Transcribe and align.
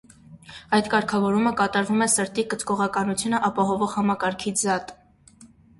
Այդ 0.77 0.87
կարգավորումը 0.93 1.51
կատարվում 1.61 2.01
է 2.07 2.09
սրտի 2.15 2.47
կծկողականությունը 2.55 3.45
ապահովող 3.53 3.97
համակարգից 4.01 4.67
զատ։ 4.69 4.97